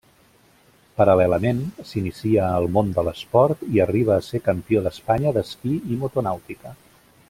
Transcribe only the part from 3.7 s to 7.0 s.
i arriba a ser campió d'Espanya d'esquí i motonàutica.